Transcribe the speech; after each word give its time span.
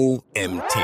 OMT. 0.00 0.78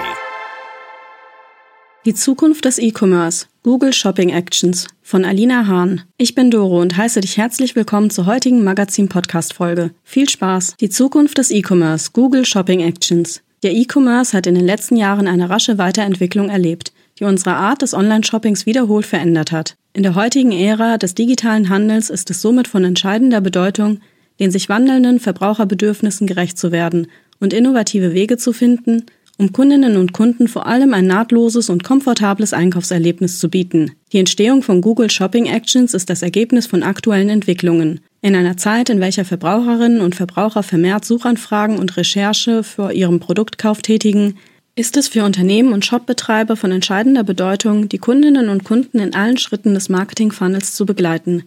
Die 2.05 2.13
Zukunft 2.13 2.67
des 2.67 2.79
E-Commerce. 2.79 3.47
Google 3.63 3.95
Shopping 3.95 4.29
Actions 4.29 4.89
von 5.01 5.25
Alina 5.25 5.67
Hahn. 5.67 6.03
Ich 6.19 6.35
bin 6.35 6.51
Doro 6.51 6.83
und 6.83 6.99
heiße 6.99 7.23
dich 7.23 7.39
herzlich 7.39 7.75
willkommen 7.75 8.11
zur 8.11 8.27
heutigen 8.27 8.63
Magazin-Podcast-Folge. 8.63 9.93
Viel 10.05 10.29
Spaß! 10.29 10.75
Die 10.79 10.91
Zukunft 10.91 11.39
des 11.39 11.51
E-Commerce. 11.51 12.11
Google 12.13 12.45
Shopping 12.45 12.81
Actions. 12.81 13.41
Der 13.63 13.73
E-Commerce 13.73 14.37
hat 14.37 14.47
in 14.47 14.55
den 14.55 14.67
letzten 14.67 14.97
Jahren 14.97 15.29
eine 15.29 15.49
rasche 15.49 15.79
Weiterentwicklung 15.79 16.51
erlebt, 16.51 16.93
die 17.19 17.25
unsere 17.25 17.55
Art 17.55 17.81
des 17.81 17.95
Online-Shoppings 17.95 18.67
wiederholt 18.67 19.07
verändert 19.07 19.51
hat. 19.51 19.77
In 19.95 20.03
der 20.03 20.15
heutigen 20.15 20.53
Ära 20.53 20.99
des 20.99 21.15
digitalen 21.15 21.71
Handels 21.71 22.11
ist 22.11 22.29
es 22.29 22.43
somit 22.43 22.69
von 22.69 22.85
entscheidender 22.85 23.41
Bedeutung, 23.41 24.01
den 24.41 24.51
sich 24.51 24.69
wandelnden 24.69 25.21
Verbraucherbedürfnissen 25.21 26.27
gerecht 26.27 26.59
zu 26.59 26.71
werden 26.71 27.07
und 27.41 27.53
innovative 27.53 28.15
Wege 28.15 28.37
zu 28.37 28.53
finden, 28.53 29.05
um 29.39 29.53
Kundinnen 29.53 29.97
und 29.97 30.13
Kunden 30.13 30.49
vor 30.49 30.67
allem 30.67 30.95
ein 30.95 31.07
nahtloses 31.07 31.69
und 31.69 31.85
komfortables 31.85 32.53
Einkaufserlebnis 32.53 33.39
zu 33.39 33.51
bieten. 33.51 33.93
Die 34.13 34.19
Entstehung 34.19 34.63
von 34.63 34.81
Google 34.81 35.11
Shopping 35.11 35.47
Actions 35.47 35.93
ist 35.95 36.09
das 36.09 36.23
Ergebnis 36.23 36.67
von 36.67 36.83
aktuellen 36.83 37.29
Entwicklungen. 37.29 38.01
In 38.23 38.35
einer 38.35 38.57
Zeit, 38.57 38.89
in 38.89 39.01
welcher 39.01 39.25
Verbraucherinnen 39.25 40.01
und 40.01 40.15
Verbraucher 40.15 40.63
vermehrt 40.63 41.05
Suchanfragen 41.05 41.79
und 41.79 41.97
Recherche 41.97 42.63
vor 42.63 42.93
ihrem 42.93 43.21
Produktkauf 43.21 43.83
tätigen, 43.83 44.37
ist 44.75 44.97
es 44.97 45.09
für 45.09 45.25
Unternehmen 45.25 45.73
und 45.73 45.87
Shopbetreiber 45.87 46.57
von 46.57 46.71
entscheidender 46.71 47.25
Bedeutung, 47.25 47.89
die 47.89 47.99
Kundinnen 47.99 48.49
und 48.49 48.65
Kunden 48.65 48.99
in 48.99 49.15
allen 49.15 49.39
Schritten 49.39 49.75
des 49.75 49.89
Marketing-Funnels 49.89 50.75
zu 50.75 50.85
begleiten. 50.85 51.45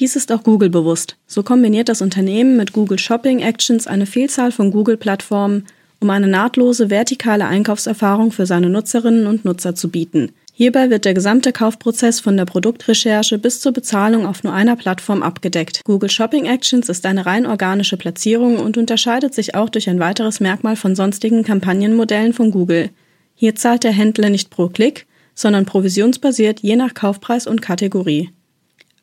Dies 0.00 0.16
ist 0.16 0.32
auch 0.32 0.42
Google 0.42 0.70
bewusst. 0.70 1.16
So 1.26 1.44
kombiniert 1.44 1.88
das 1.88 2.02
Unternehmen 2.02 2.56
mit 2.56 2.72
Google 2.72 2.98
Shopping 2.98 3.38
Actions 3.40 3.86
eine 3.86 4.06
Vielzahl 4.06 4.50
von 4.50 4.72
Google-Plattformen, 4.72 5.66
um 6.00 6.10
eine 6.10 6.26
nahtlose 6.26 6.90
vertikale 6.90 7.46
Einkaufserfahrung 7.46 8.32
für 8.32 8.44
seine 8.44 8.68
Nutzerinnen 8.68 9.26
und 9.26 9.44
Nutzer 9.44 9.76
zu 9.76 9.88
bieten. 9.90 10.32
Hierbei 10.52 10.90
wird 10.90 11.04
der 11.04 11.14
gesamte 11.14 11.52
Kaufprozess 11.52 12.20
von 12.20 12.36
der 12.36 12.44
Produktrecherche 12.44 13.38
bis 13.38 13.60
zur 13.60 13.72
Bezahlung 13.72 14.26
auf 14.26 14.44
nur 14.44 14.52
einer 14.52 14.76
Plattform 14.76 15.22
abgedeckt. 15.22 15.80
Google 15.84 16.10
Shopping 16.10 16.46
Actions 16.46 16.88
ist 16.88 17.06
eine 17.06 17.26
rein 17.26 17.46
organische 17.46 17.96
Platzierung 17.96 18.58
und 18.58 18.76
unterscheidet 18.76 19.34
sich 19.34 19.54
auch 19.54 19.68
durch 19.68 19.88
ein 19.88 19.98
weiteres 19.98 20.40
Merkmal 20.40 20.76
von 20.76 20.94
sonstigen 20.94 21.42
Kampagnenmodellen 21.42 22.32
von 22.32 22.50
Google. 22.50 22.90
Hier 23.34 23.54
zahlt 23.56 23.82
der 23.82 23.92
Händler 23.92 24.30
nicht 24.30 24.50
pro 24.50 24.68
Klick, 24.68 25.06
sondern 25.34 25.66
provisionsbasiert 25.66 26.60
je 26.60 26.76
nach 26.76 26.94
Kaufpreis 26.94 27.48
und 27.48 27.60
Kategorie. 27.60 28.30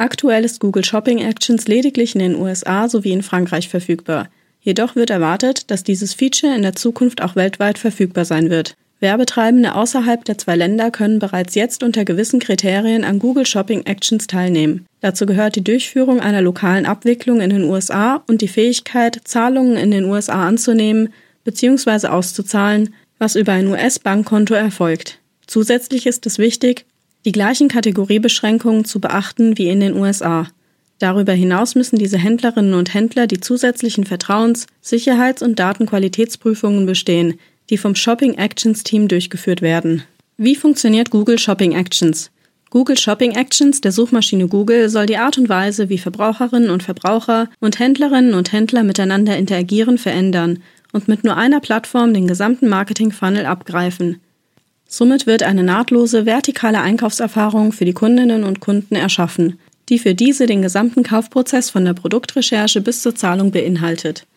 Aktuell 0.01 0.43
ist 0.43 0.59
Google 0.59 0.83
Shopping 0.83 1.19
Actions 1.19 1.67
lediglich 1.67 2.15
in 2.15 2.21
den 2.21 2.35
USA 2.35 2.89
sowie 2.89 3.11
in 3.11 3.21
Frankreich 3.21 3.69
verfügbar. 3.69 4.29
Jedoch 4.59 4.95
wird 4.95 5.11
erwartet, 5.11 5.69
dass 5.69 5.83
dieses 5.83 6.15
Feature 6.15 6.55
in 6.55 6.63
der 6.63 6.75
Zukunft 6.75 7.21
auch 7.21 7.35
weltweit 7.35 7.77
verfügbar 7.77 8.25
sein 8.25 8.49
wird. 8.49 8.73
Werbetreibende 8.99 9.75
außerhalb 9.75 10.25
der 10.25 10.39
zwei 10.39 10.55
Länder 10.55 10.89
können 10.89 11.19
bereits 11.19 11.53
jetzt 11.53 11.83
unter 11.83 12.03
gewissen 12.03 12.39
Kriterien 12.39 13.03
an 13.03 13.19
Google 13.19 13.45
Shopping 13.45 13.85
Actions 13.85 14.25
teilnehmen. 14.25 14.87
Dazu 15.01 15.27
gehört 15.27 15.55
die 15.55 15.63
Durchführung 15.63 16.19
einer 16.19 16.41
lokalen 16.41 16.87
Abwicklung 16.87 17.39
in 17.39 17.51
den 17.51 17.65
USA 17.65 18.23
und 18.25 18.41
die 18.41 18.47
Fähigkeit, 18.47 19.21
Zahlungen 19.23 19.77
in 19.77 19.91
den 19.91 20.05
USA 20.05 20.47
anzunehmen 20.47 21.13
bzw. 21.43 22.07
auszuzahlen, 22.07 22.95
was 23.19 23.35
über 23.35 23.51
ein 23.51 23.67
US-Bankkonto 23.67 24.55
erfolgt. 24.55 25.19
Zusätzlich 25.45 26.07
ist 26.07 26.25
es 26.25 26.39
wichtig, 26.39 26.85
die 27.25 27.31
gleichen 27.31 27.67
Kategoriebeschränkungen 27.67 28.85
zu 28.85 28.99
beachten 28.99 29.57
wie 29.57 29.69
in 29.69 29.79
den 29.79 29.95
USA. 29.95 30.47
Darüber 30.99 31.33
hinaus 31.33 31.75
müssen 31.75 31.97
diese 31.97 32.17
Händlerinnen 32.17 32.75
und 32.75 32.93
Händler 32.93 33.25
die 33.27 33.39
zusätzlichen 33.39 34.05
Vertrauens-, 34.05 34.67
Sicherheits- 34.81 35.41
und 35.41 35.57
Datenqualitätsprüfungen 35.57 36.85
bestehen, 36.85 37.39
die 37.69 37.77
vom 37.77 37.95
Shopping 37.95 38.35
Actions 38.35 38.83
Team 38.83 39.07
durchgeführt 39.07 39.61
werden. 39.61 40.03
Wie 40.37 40.55
funktioniert 40.55 41.09
Google 41.09 41.39
Shopping 41.39 41.73
Actions? 41.73 42.31
Google 42.69 42.97
Shopping 42.97 43.31
Actions 43.31 43.81
der 43.81 43.91
Suchmaschine 43.91 44.47
Google 44.47 44.89
soll 44.89 45.05
die 45.05 45.17
Art 45.17 45.37
und 45.37 45.49
Weise, 45.49 45.89
wie 45.89 45.97
Verbraucherinnen 45.97 46.69
und 46.69 46.83
Verbraucher 46.83 47.49
und 47.59 47.79
Händlerinnen 47.79 48.33
und 48.33 48.53
Händler 48.53 48.83
miteinander 48.83 49.35
interagieren, 49.37 49.97
verändern 49.97 50.63
und 50.93 51.07
mit 51.07 51.23
nur 51.23 51.35
einer 51.35 51.59
Plattform 51.59 52.13
den 52.13 52.27
gesamten 52.27 52.69
Marketing-Funnel 52.69 53.45
abgreifen. 53.45 54.21
Somit 54.93 55.25
wird 55.25 55.41
eine 55.41 55.63
nahtlose 55.63 56.25
vertikale 56.25 56.81
Einkaufserfahrung 56.81 57.71
für 57.71 57.85
die 57.85 57.93
Kundinnen 57.93 58.43
und 58.43 58.59
Kunden 58.59 58.95
erschaffen, 58.95 59.57
die 59.87 59.97
für 59.97 60.13
diese 60.13 60.47
den 60.47 60.61
gesamten 60.61 61.01
Kaufprozess 61.03 61.69
von 61.69 61.85
der 61.85 61.93
Produktrecherche 61.93 62.81
bis 62.81 63.01
zur 63.01 63.15
Zahlung 63.15 63.51
beinhaltet. 63.51 64.27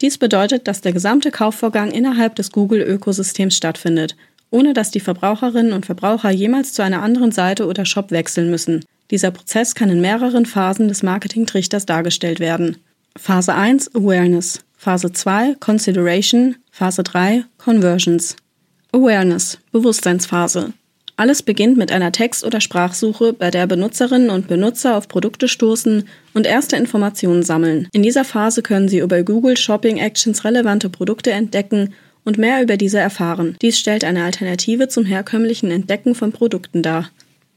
Dies 0.00 0.16
bedeutet, 0.16 0.68
dass 0.68 0.82
der 0.82 0.92
gesamte 0.92 1.32
Kaufvorgang 1.32 1.90
innerhalb 1.90 2.36
des 2.36 2.52
Google-Ökosystems 2.52 3.56
stattfindet, 3.56 4.14
ohne 4.50 4.72
dass 4.72 4.92
die 4.92 5.00
Verbraucherinnen 5.00 5.72
und 5.72 5.84
Verbraucher 5.84 6.30
jemals 6.30 6.74
zu 6.74 6.84
einer 6.84 7.02
anderen 7.02 7.32
Seite 7.32 7.66
oder 7.66 7.84
Shop 7.84 8.12
wechseln 8.12 8.50
müssen. 8.50 8.84
Dieser 9.10 9.32
Prozess 9.32 9.74
kann 9.74 9.90
in 9.90 10.00
mehreren 10.00 10.46
Phasen 10.46 10.86
des 10.86 11.02
Marketing-Trichters 11.02 11.86
dargestellt 11.86 12.38
werden. 12.38 12.76
Phase 13.16 13.52
1 13.52 13.96
Awareness, 13.96 14.60
Phase 14.76 15.10
2 15.10 15.56
Consideration, 15.58 16.54
Phase 16.70 17.02
3 17.02 17.42
Conversions. 17.58 18.36
Awareness, 18.92 19.58
Bewusstseinsphase. 19.70 20.72
Alles 21.16 21.42
beginnt 21.42 21.76
mit 21.76 21.92
einer 21.92 22.12
Text- 22.12 22.44
oder 22.44 22.60
Sprachsuche, 22.60 23.32
bei 23.32 23.50
der 23.50 23.66
Benutzerinnen 23.66 24.30
und 24.30 24.48
Benutzer 24.48 24.96
auf 24.96 25.08
Produkte 25.08 25.48
stoßen 25.48 26.08
und 26.32 26.46
erste 26.46 26.76
Informationen 26.76 27.42
sammeln. 27.42 27.88
In 27.92 28.02
dieser 28.02 28.24
Phase 28.24 28.62
können 28.62 28.88
sie 28.88 29.00
über 29.00 29.22
Google 29.24 29.56
Shopping 29.56 29.98
Actions 29.98 30.44
relevante 30.44 30.88
Produkte 30.88 31.32
entdecken 31.32 31.92
und 32.24 32.38
mehr 32.38 32.62
über 32.62 32.76
diese 32.76 32.98
erfahren. 32.98 33.56
Dies 33.60 33.78
stellt 33.78 34.04
eine 34.04 34.24
Alternative 34.24 34.88
zum 34.88 35.04
herkömmlichen 35.04 35.70
Entdecken 35.70 36.14
von 36.14 36.32
Produkten 36.32 36.82
dar. 36.82 37.10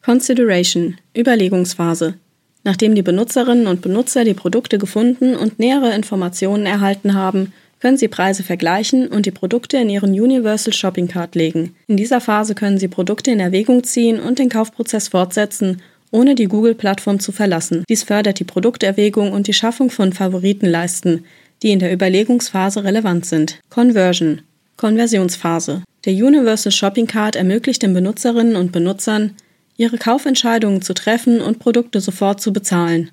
Consideration 0.04 0.98
Überlegungsphase. 1.16 2.16
Nachdem 2.64 2.94
die 2.96 3.04
Benutzerinnen 3.04 3.68
und 3.68 3.82
Benutzer 3.82 4.24
die 4.24 4.34
Produkte 4.34 4.80
gefunden 4.80 5.36
und 5.36 5.60
nähere 5.60 5.94
Informationen 5.94 6.66
erhalten 6.66 7.14
haben, 7.14 7.54
können 7.82 7.98
Sie 7.98 8.08
Preise 8.08 8.44
vergleichen 8.44 9.08
und 9.08 9.26
die 9.26 9.32
Produkte 9.32 9.78
in 9.78 9.90
Ihren 9.90 10.12
Universal 10.12 10.72
Shopping 10.72 11.08
Cart 11.08 11.36
legen. 11.36 11.76
In 11.88 11.98
dieser 11.98 12.22
Phase 12.22 12.56
können 12.56 12.78
Sie 12.78 12.88
Produkte 12.88 13.32
in 13.32 13.40
Erwägung 13.40 13.84
ziehen 13.84 14.20
und 14.20 14.40
den 14.40 14.50
Kaufprozess 14.50 15.10
fortsetzen, 15.10 15.82
ohne 16.12 16.36
die 16.36 16.46
Google-Plattform 16.46 17.20
zu 17.20 17.32
verlassen. 17.32 17.84
Dies 17.90 18.04
fördert 18.04 18.40
die 18.40 18.44
Produkterwägung 18.44 19.32
und 19.32 19.48
die 19.48 19.54
Schaffung 19.54 19.90
von 19.90 20.14
Favoritenleisten, 20.14 21.26
die 21.64 21.72
in 21.72 21.80
der 21.80 21.94
Überlegungsphase 21.94 22.84
relevant 22.84 23.26
sind. 23.26 23.60
Conversion 23.70 24.42
Konversionsphase. 24.78 25.84
Der 26.06 26.14
Universal 26.14 26.72
Shopping 26.72 27.06
Cart 27.06 27.36
ermöglicht 27.36 27.84
den 27.84 27.94
Benutzerinnen 27.94 28.56
und 28.56 28.72
Benutzern, 28.72 29.36
ihre 29.78 29.98
Kaufentscheidungen 29.98 30.82
zu 30.82 30.94
treffen 30.94 31.40
und 31.40 31.60
Produkte 31.60 32.02
sofort 32.02 32.42
zu 32.42 32.52
bezahlen. 32.52 33.12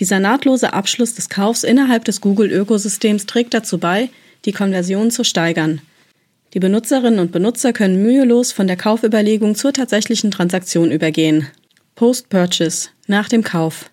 Dieser 0.00 0.18
nahtlose 0.18 0.72
Abschluss 0.72 1.14
des 1.14 1.28
Kaufs 1.28 1.62
innerhalb 1.62 2.06
des 2.06 2.22
Google-Ökosystems 2.22 3.26
trägt 3.26 3.52
dazu 3.52 3.76
bei, 3.78 4.08
die 4.46 4.52
Konversion 4.52 5.10
zu 5.10 5.24
steigern. 5.24 5.82
Die 6.54 6.58
Benutzerinnen 6.58 7.20
und 7.20 7.32
Benutzer 7.32 7.74
können 7.74 8.02
mühelos 8.02 8.50
von 8.50 8.66
der 8.66 8.76
Kaufüberlegung 8.76 9.54
zur 9.54 9.74
tatsächlichen 9.74 10.30
Transaktion 10.30 10.90
übergehen. 10.90 11.46
Post-Purchase, 11.96 12.88
nach 13.06 13.28
dem 13.28 13.44
Kauf. 13.44 13.90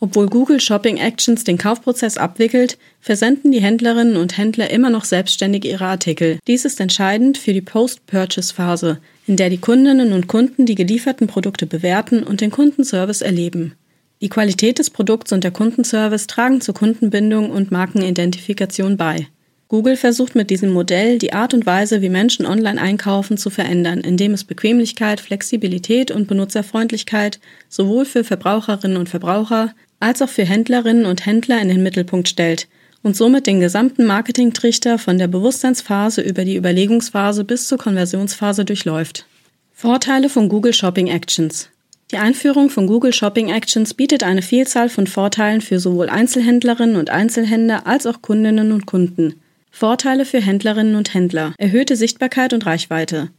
Obwohl 0.00 0.26
Google 0.26 0.58
Shopping 0.58 0.96
Actions 0.96 1.44
den 1.44 1.58
Kaufprozess 1.58 2.16
abwickelt, 2.16 2.78
versenden 3.00 3.52
die 3.52 3.60
Händlerinnen 3.60 4.16
und 4.16 4.36
Händler 4.38 4.70
immer 4.70 4.90
noch 4.90 5.04
selbstständig 5.04 5.66
ihre 5.66 5.84
Artikel. 5.84 6.38
Dies 6.48 6.64
ist 6.64 6.80
entscheidend 6.80 7.36
für 7.36 7.52
die 7.52 7.60
Post-Purchase-Phase, 7.60 8.98
in 9.26 9.36
der 9.36 9.50
die 9.50 9.58
Kundinnen 9.58 10.12
und 10.12 10.26
Kunden 10.28 10.64
die 10.64 10.74
gelieferten 10.74 11.26
Produkte 11.28 11.66
bewerten 11.66 12.22
und 12.24 12.40
den 12.40 12.50
Kundenservice 12.50 13.20
erleben. 13.20 13.74
Die 14.22 14.28
Qualität 14.28 14.78
des 14.78 14.88
Produkts 14.88 15.32
und 15.32 15.42
der 15.42 15.50
Kundenservice 15.50 16.28
tragen 16.28 16.60
zur 16.60 16.74
Kundenbindung 16.74 17.50
und 17.50 17.72
Markenidentifikation 17.72 18.96
bei. 18.96 19.26
Google 19.66 19.96
versucht 19.96 20.36
mit 20.36 20.48
diesem 20.48 20.70
Modell 20.70 21.18
die 21.18 21.32
Art 21.32 21.54
und 21.54 21.66
Weise, 21.66 22.02
wie 22.02 22.08
Menschen 22.08 22.46
online 22.46 22.80
einkaufen, 22.80 23.36
zu 23.36 23.50
verändern, 23.50 23.98
indem 23.98 24.32
es 24.32 24.44
Bequemlichkeit, 24.44 25.18
Flexibilität 25.18 26.12
und 26.12 26.28
Benutzerfreundlichkeit 26.28 27.40
sowohl 27.68 28.04
für 28.04 28.22
Verbraucherinnen 28.22 28.96
und 28.96 29.08
Verbraucher 29.08 29.74
als 29.98 30.22
auch 30.22 30.28
für 30.28 30.44
Händlerinnen 30.44 31.04
und 31.04 31.26
Händler 31.26 31.60
in 31.60 31.68
den 31.68 31.82
Mittelpunkt 31.82 32.28
stellt 32.28 32.68
und 33.02 33.16
somit 33.16 33.48
den 33.48 33.58
gesamten 33.58 34.06
Marketingtrichter 34.06 34.98
von 34.98 35.18
der 35.18 35.26
Bewusstseinsphase 35.26 36.20
über 36.20 36.44
die 36.44 36.54
Überlegungsphase 36.54 37.42
bis 37.42 37.66
zur 37.66 37.78
Konversionsphase 37.78 38.64
durchläuft. 38.64 39.26
Vorteile 39.72 40.28
von 40.28 40.48
Google 40.48 40.74
Shopping 40.74 41.08
Actions 41.08 41.71
die 42.12 42.18
Einführung 42.18 42.68
von 42.68 42.86
Google 42.86 43.14
Shopping 43.14 43.48
Actions 43.48 43.94
bietet 43.94 44.22
eine 44.22 44.42
Vielzahl 44.42 44.90
von 44.90 45.06
Vorteilen 45.06 45.62
für 45.62 45.80
sowohl 45.80 46.10
Einzelhändlerinnen 46.10 46.96
und 46.96 47.08
Einzelhändler 47.08 47.86
als 47.86 48.06
auch 48.06 48.20
Kundinnen 48.20 48.70
und 48.70 48.84
Kunden. 48.84 49.40
Vorteile 49.70 50.26
für 50.26 50.40
Händlerinnen 50.40 50.94
und 50.94 51.14
Händler. 51.14 51.54
Erhöhte 51.56 51.96
Sichtbarkeit 51.96 52.52
und 52.52 52.66
Reichweite. 52.66 53.30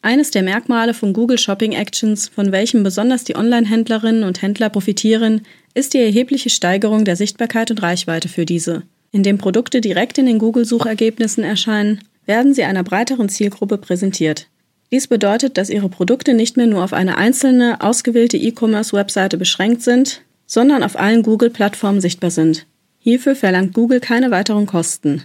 Eines 0.00 0.30
der 0.30 0.44
Merkmale 0.44 0.94
von 0.94 1.12
Google 1.12 1.38
Shopping 1.38 1.72
Actions, 1.72 2.28
von 2.28 2.52
welchem 2.52 2.84
besonders 2.84 3.24
die 3.24 3.34
Online-Händlerinnen 3.34 4.22
und 4.22 4.40
Händler 4.40 4.70
profitieren, 4.70 5.42
ist 5.74 5.92
die 5.94 5.98
erhebliche 5.98 6.50
Steigerung 6.50 7.04
der 7.04 7.16
Sichtbarkeit 7.16 7.72
und 7.72 7.82
Reichweite 7.82 8.28
für 8.28 8.46
diese. 8.46 8.84
Indem 9.10 9.38
Produkte 9.38 9.80
direkt 9.80 10.18
in 10.18 10.26
den 10.26 10.38
Google-Suchergebnissen 10.38 11.42
erscheinen, 11.42 12.00
werden 12.26 12.54
sie 12.54 12.62
einer 12.62 12.84
breiteren 12.84 13.28
Zielgruppe 13.28 13.76
präsentiert. 13.76 14.46
Dies 14.92 15.06
bedeutet, 15.06 15.56
dass 15.56 15.70
ihre 15.70 15.88
Produkte 15.88 16.34
nicht 16.34 16.56
mehr 16.56 16.66
nur 16.66 16.82
auf 16.82 16.92
eine 16.92 17.16
einzelne, 17.16 17.80
ausgewählte 17.80 18.36
E-Commerce-Webseite 18.36 19.38
beschränkt 19.38 19.82
sind, 19.82 20.22
sondern 20.46 20.82
auf 20.82 20.98
allen 20.98 21.22
Google-Plattformen 21.22 22.00
sichtbar 22.00 22.30
sind. 22.30 22.66
Hierfür 22.98 23.36
verlangt 23.36 23.72
Google 23.72 24.00
keine 24.00 24.30
weiteren 24.30 24.66
Kosten. 24.66 25.22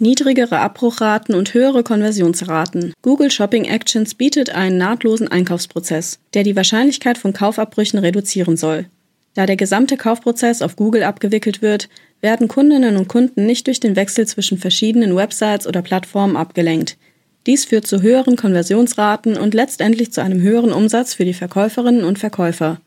Niedrigere 0.00 0.58
Abbruchraten 0.58 1.36
und 1.36 1.54
höhere 1.54 1.84
Konversionsraten. 1.84 2.92
Google 3.00 3.30
Shopping 3.30 3.64
Actions 3.64 4.14
bietet 4.14 4.50
einen 4.50 4.76
nahtlosen 4.76 5.28
Einkaufsprozess, 5.28 6.18
der 6.34 6.42
die 6.42 6.56
Wahrscheinlichkeit 6.56 7.16
von 7.16 7.32
Kaufabbrüchen 7.32 8.00
reduzieren 8.00 8.56
soll. 8.56 8.86
Da 9.34 9.46
der 9.46 9.56
gesamte 9.56 9.96
Kaufprozess 9.96 10.62
auf 10.62 10.74
Google 10.74 11.04
abgewickelt 11.04 11.62
wird, 11.62 11.88
werden 12.20 12.48
Kundinnen 12.48 12.96
und 12.96 13.08
Kunden 13.08 13.46
nicht 13.46 13.68
durch 13.68 13.78
den 13.78 13.94
Wechsel 13.94 14.26
zwischen 14.26 14.58
verschiedenen 14.58 15.14
Websites 15.14 15.66
oder 15.66 15.82
Plattformen 15.82 16.36
abgelenkt. 16.36 16.96
Dies 17.46 17.66
führt 17.66 17.86
zu 17.86 18.00
höheren 18.00 18.36
Konversionsraten 18.36 19.36
und 19.36 19.52
letztendlich 19.52 20.12
zu 20.12 20.22
einem 20.22 20.40
höheren 20.40 20.72
Umsatz 20.72 21.14
für 21.14 21.24
die 21.24 21.34
Verkäuferinnen 21.34 22.04
und 22.04 22.18
Verkäufer. 22.18 22.80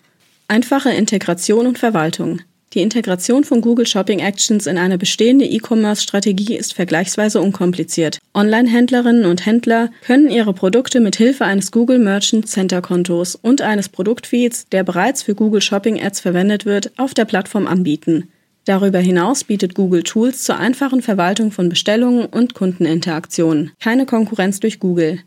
Einfache 0.48 0.90
Integration 0.90 1.68
und 1.68 1.78
Verwaltung. 1.78 2.42
Die 2.74 2.82
Integration 2.82 3.44
von 3.44 3.62
Google 3.62 3.88
Shopping 3.88 4.20
Actions 4.20 4.68
in 4.68 4.78
eine 4.78 4.98
bestehende 4.98 5.46
E-Commerce-Strategie 5.46 6.56
ist 6.56 6.74
vergleichsweise 6.74 7.40
unkompliziert. 7.40 8.20
Online-Händlerinnen 8.34 9.26
und 9.26 9.46
Händler 9.46 9.90
können 10.06 10.30
ihre 10.30 10.54
Produkte 10.54 11.00
mit 11.00 11.16
Hilfe 11.16 11.46
eines 11.46 11.72
Google 11.72 12.00
Merchant 12.00 12.50
Center 12.50 12.82
Kontos 12.82 13.36
und 13.36 13.62
eines 13.62 13.88
Produktfeeds, 13.88 14.68
der 14.70 14.84
bereits 14.84 15.24
für 15.24 15.34
Google 15.34 15.62
Shopping 15.62 16.02
Ads 16.02 16.20
verwendet 16.20 16.66
wird, 16.66 16.92
auf 16.98 17.14
der 17.14 17.26
Plattform 17.26 17.68
anbieten. 17.68 18.30
Darüber 18.68 19.00
hinaus 19.00 19.46
bietet 19.46 19.76
Google 19.76 20.04
Tools 20.04 20.44
zur 20.44 20.58
einfachen 20.58 21.02
Verwaltung 21.02 21.54
von 21.54 21.70
Bestellungen 21.70 22.26
und 22.26 22.54
Kundeninteraktionen. 22.54 23.72
Keine 23.80 24.06
Konkurrenz 24.06 24.60
durch 24.60 24.82
Google. 24.82 25.20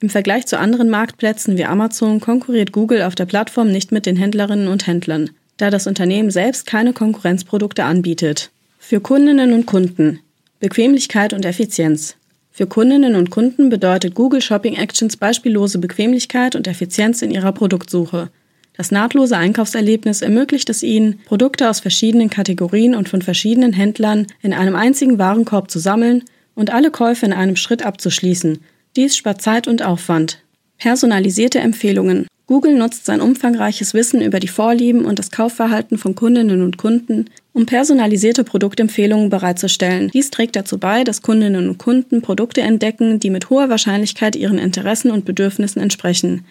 Im 0.00 0.08
Vergleich 0.08 0.46
zu 0.46 0.58
anderen 0.58 0.88
Marktplätzen 0.88 1.58
wie 1.58 1.66
Amazon 1.66 2.20
konkurriert 2.20 2.72
Google 2.72 3.02
auf 3.02 3.14
der 3.14 3.26
Plattform 3.26 3.70
nicht 3.70 3.92
mit 3.92 4.06
den 4.06 4.16
Händlerinnen 4.16 4.68
und 4.68 4.86
Händlern, 4.86 5.28
da 5.58 5.68
das 5.68 5.86
Unternehmen 5.86 6.30
selbst 6.30 6.66
keine 6.66 6.94
Konkurrenzprodukte 6.94 7.84
anbietet. 7.84 8.50
Für 8.78 9.00
Kundinnen 9.00 9.52
und 9.52 9.66
Kunden 9.66 10.20
Bequemlichkeit 10.60 11.34
und 11.34 11.44
Effizienz. 11.44 12.16
Für 12.50 12.66
Kundinnen 12.66 13.14
und 13.14 13.28
Kunden 13.28 13.68
bedeutet 13.68 14.14
Google 14.14 14.40
Shopping 14.40 14.74
Actions 14.74 15.18
beispiellose 15.18 15.78
Bequemlichkeit 15.78 16.56
und 16.56 16.66
Effizienz 16.66 17.20
in 17.20 17.30
ihrer 17.30 17.52
Produktsuche. 17.52 18.30
Das 18.76 18.90
nahtlose 18.90 19.36
Einkaufserlebnis 19.36 20.22
ermöglicht 20.22 20.68
es 20.68 20.82
ihnen, 20.82 21.20
Produkte 21.24 21.70
aus 21.70 21.80
verschiedenen 21.80 22.28
Kategorien 22.28 22.94
und 22.94 23.08
von 23.08 23.22
verschiedenen 23.22 23.72
Händlern 23.72 24.26
in 24.42 24.52
einem 24.52 24.76
einzigen 24.76 25.18
Warenkorb 25.18 25.70
zu 25.70 25.78
sammeln 25.78 26.24
und 26.54 26.72
alle 26.72 26.90
Käufe 26.90 27.24
in 27.24 27.32
einem 27.32 27.56
Schritt 27.56 27.84
abzuschließen, 27.84 28.58
dies 28.96 29.16
spart 29.16 29.40
Zeit 29.40 29.68
und 29.68 29.82
Aufwand. 29.82 30.38
Personalisierte 30.78 31.58
Empfehlungen. 31.58 32.26
Google 32.46 32.76
nutzt 32.76 33.06
sein 33.06 33.20
umfangreiches 33.20 33.92
Wissen 33.92 34.20
über 34.20 34.38
die 34.38 34.46
Vorlieben 34.46 35.04
und 35.04 35.18
das 35.18 35.32
Kaufverhalten 35.32 35.98
von 35.98 36.14
Kundinnen 36.14 36.62
und 36.62 36.76
Kunden, 36.78 37.26
um 37.52 37.66
personalisierte 37.66 38.44
Produktempfehlungen 38.44 39.30
bereitzustellen. 39.30 40.10
Dies 40.12 40.30
trägt 40.30 40.54
dazu 40.54 40.78
bei, 40.78 41.02
dass 41.02 41.22
Kundinnen 41.22 41.68
und 41.68 41.78
Kunden 41.78 42.22
Produkte 42.22 42.60
entdecken, 42.60 43.18
die 43.18 43.30
mit 43.30 43.50
hoher 43.50 43.68
Wahrscheinlichkeit 43.68 44.36
ihren 44.36 44.58
Interessen 44.58 45.10
und 45.10 45.24
Bedürfnissen 45.24 45.82
entsprechen. 45.82 46.44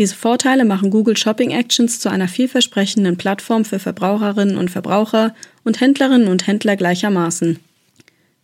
Diese 0.00 0.14
Vorteile 0.14 0.64
machen 0.64 0.88
Google 0.88 1.14
Shopping 1.14 1.50
Actions 1.50 2.00
zu 2.00 2.08
einer 2.08 2.26
vielversprechenden 2.26 3.18
Plattform 3.18 3.66
für 3.66 3.78
Verbraucherinnen 3.78 4.56
und 4.56 4.70
Verbraucher 4.70 5.34
und 5.62 5.82
Händlerinnen 5.82 6.28
und 6.28 6.46
Händler 6.46 6.76
gleichermaßen. 6.76 7.58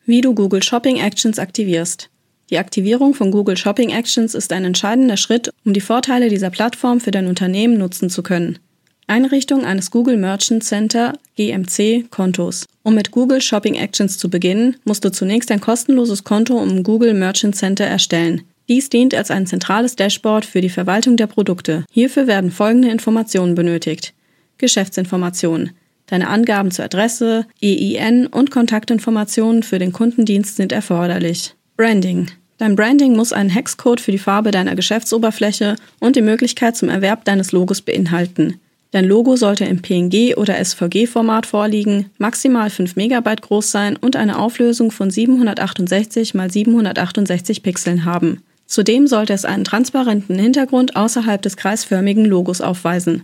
Wie 0.05 0.21
du 0.21 0.35
Google 0.35 0.63
Shopping 0.63 0.99
Actions 0.99 1.39
aktivierst. 1.39 2.11
Die 2.51 2.59
Aktivierung 2.59 3.15
von 3.15 3.31
Google 3.31 3.57
Shopping 3.57 3.89
Actions 3.89 4.35
ist 4.35 4.53
ein 4.53 4.67
entscheidender 4.67 5.17
Schritt, 5.17 5.51
um 5.65 5.73
die 5.73 5.81
Vorteile 5.81 6.29
dieser 6.29 6.51
Plattform 6.51 7.01
für 7.01 7.11
dein 7.11 7.27
Unternehmen 7.27 7.79
nutzen 7.79 8.11
zu 8.11 8.23
können. 8.23 8.59
Einrichtung 9.07 9.65
eines 9.65 9.91
Google 9.91 10.19
Merchant 10.19 10.63
Center 10.63 11.15
GMC 11.39 12.11
Kontos. 12.11 12.67
Um 12.83 12.95
mit 12.95 13.13
Google 13.13 13.41
Shopping 13.41 13.77
Actions 13.77 14.19
zu 14.19 14.29
beginnen, 14.29 14.77
musst 14.85 15.07
du 15.07 15.11
zunächst 15.11 15.51
ein 15.51 15.63
kostenloses 15.63 16.23
Konto 16.23 16.63
im 16.63 16.83
Google 16.83 17.15
Merchant 17.15 17.57
Center 17.57 17.87
erstellen. 17.87 18.43
Dies 18.69 18.89
dient 18.89 19.15
als 19.15 19.31
ein 19.31 19.47
zentrales 19.47 19.95
Dashboard 19.95 20.45
für 20.45 20.61
die 20.61 20.69
Verwaltung 20.69 21.17
der 21.17 21.29
Produkte. 21.29 21.85
Hierfür 21.91 22.27
werden 22.27 22.51
folgende 22.51 22.89
Informationen 22.89 23.55
benötigt. 23.55 24.13
Geschäftsinformationen. 24.59 25.71
Deine 26.07 26.29
Angaben 26.29 26.71
zur 26.71 26.85
Adresse, 26.85 27.47
EIN 27.63 28.27
und 28.27 28.51
Kontaktinformationen 28.51 29.63
für 29.63 29.79
den 29.79 29.93
Kundendienst 29.93 30.57
sind 30.57 30.73
erforderlich. 30.73 31.55
Branding. 31.77 32.29
Dein 32.59 32.75
Branding 32.75 33.15
muss 33.15 33.33
einen 33.33 33.51
Hexcode 33.51 34.01
für 34.01 34.13
die 34.13 34.19
Farbe 34.19 34.51
deiner 34.51 34.77
Geschäftsoberfläche 34.77 35.77
und 36.01 36.17
die 36.17 36.23
Möglichkeit 36.23 36.77
zum 36.77 36.89
Erwerb 36.89 37.25
deines 37.25 37.53
Logos 37.53 37.83
beinhalten. 37.83 38.61
Dein 38.93 39.05
Logo 39.05 39.37
sollte 39.37 39.65
im 39.65 39.83
PNG- 39.83 40.37
oder 40.37 40.57
SVG-Format 40.65 41.45
vorliegen, 41.45 42.11
maximal 42.19 42.71
5 42.71 42.97
MB 42.97 43.43
groß 43.43 43.71
sein 43.71 43.97
und 43.97 44.17
eine 44.17 44.39
Auflösung 44.39 44.91
von 44.91 45.11
768 45.11 46.35
x 46.35 46.53
768 46.53 47.63
Pixeln 47.63 48.05
haben. 48.05 48.43
Zudem 48.67 49.07
sollte 49.07 49.33
es 49.33 49.45
einen 49.45 49.65
transparenten 49.65 50.39
Hintergrund 50.39 50.97
außerhalb 50.97 51.41
des 51.41 51.57
kreisförmigen 51.57 52.25
Logos 52.25 52.61
aufweisen. 52.61 53.23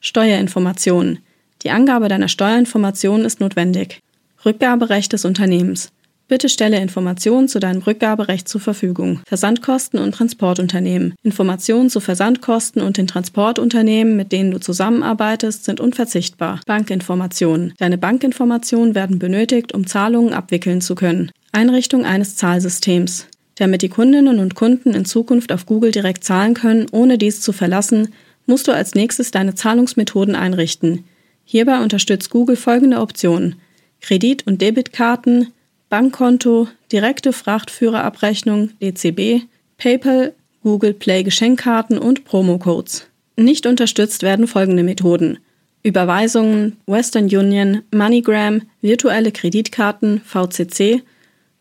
Steuerinformationen. 0.00 1.20
Die 1.62 1.70
Angabe 1.70 2.08
deiner 2.08 2.28
Steuerinformationen 2.28 3.24
ist 3.24 3.40
notwendig. 3.40 4.00
Rückgaberecht 4.44 5.12
des 5.12 5.24
Unternehmens. 5.24 5.90
Bitte 6.28 6.48
stelle 6.48 6.80
Informationen 6.80 7.46
zu 7.46 7.60
deinem 7.60 7.82
Rückgaberecht 7.82 8.48
zur 8.48 8.60
Verfügung. 8.60 9.20
Versandkosten 9.28 10.00
und 10.00 10.12
Transportunternehmen. 10.12 11.14
Informationen 11.22 11.88
zu 11.88 12.00
Versandkosten 12.00 12.82
und 12.82 12.96
den 12.96 13.06
Transportunternehmen, 13.06 14.16
mit 14.16 14.32
denen 14.32 14.50
du 14.50 14.58
zusammenarbeitest, 14.58 15.64
sind 15.64 15.80
unverzichtbar. 15.80 16.60
Bankinformationen. 16.66 17.74
Deine 17.78 17.96
Bankinformationen 17.96 18.96
werden 18.96 19.20
benötigt, 19.20 19.72
um 19.72 19.86
Zahlungen 19.86 20.34
abwickeln 20.34 20.80
zu 20.80 20.96
können. 20.96 21.30
Einrichtung 21.52 22.04
eines 22.04 22.34
Zahlsystems. 22.34 23.28
Damit 23.56 23.82
die 23.82 23.88
Kundinnen 23.88 24.38
und 24.38 24.54
Kunden 24.54 24.94
in 24.94 25.04
Zukunft 25.04 25.50
auf 25.50 25.66
Google 25.66 25.90
direkt 25.90 26.24
zahlen 26.24 26.54
können, 26.54 26.86
ohne 26.92 27.18
dies 27.18 27.40
zu 27.40 27.52
verlassen, 27.52 28.12
musst 28.46 28.68
du 28.68 28.72
als 28.72 28.94
nächstes 28.94 29.30
deine 29.30 29.54
Zahlungsmethoden 29.54 30.34
einrichten. 30.34 31.04
Hierbei 31.44 31.80
unterstützt 31.82 32.30
Google 32.30 32.56
folgende 32.56 33.00
Optionen. 33.00 33.56
Kredit- 34.00 34.46
und 34.46 34.60
Debitkarten, 34.60 35.52
Bankkonto, 35.88 36.68
direkte 36.92 37.32
Frachtführerabrechnung 37.32 38.70
DCB, 38.82 39.46
PayPal, 39.78 40.34
Google 40.62 40.94
Play 40.94 41.22
Geschenkkarten 41.22 41.98
und 41.98 42.24
Promocodes. 42.24 43.06
Nicht 43.36 43.66
unterstützt 43.66 44.22
werden 44.22 44.46
folgende 44.46 44.82
Methoden. 44.82 45.38
Überweisungen, 45.82 46.78
Western 46.86 47.26
Union, 47.26 47.82
MoneyGram, 47.92 48.62
virtuelle 48.80 49.30
Kreditkarten, 49.30 50.20
VCC, 50.24 51.02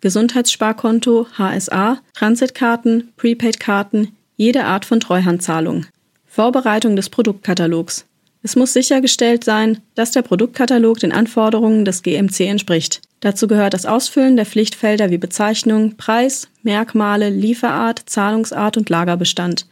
Gesundheitssparkonto, 0.01 1.27
HSA, 1.37 1.99
Transitkarten, 2.13 3.13
Prepaid-Karten, 3.17 4.15
jede 4.37 4.65
Art 4.65 4.85
von 4.85 4.99
Treuhandzahlung. 4.99 5.85
Vorbereitung 6.25 6.95
des 6.95 7.09
Produktkatalogs. 7.09 8.05
Es 8.43 8.55
muss 8.55 8.73
sichergestellt 8.73 9.43
sein, 9.43 9.81
dass 9.95 10.11
der 10.11 10.21
Produktkatalog 10.21 10.99
den 10.99 11.11
Anforderungen 11.11 11.83
des 11.83 12.03
GMC 12.03 12.41
entspricht. 12.41 13.01
Dazu 13.21 13.47
gehört 13.47 13.73
das 13.73 13.87
Ausfüllen 13.87 14.35
der 14.35 14.45
Pflichtfelder 14.45 15.09
wie 15.09 15.17
Bezeichnung, 15.17 15.97
Preis, 15.97 16.47
Merkmale, 16.61 17.29
Lieferart, 17.29 18.03
Zahlungsart 18.05 18.77
und 18.77 18.89
Lagerbestand. 18.89 19.65